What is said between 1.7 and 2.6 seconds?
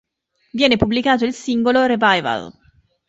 "Revival".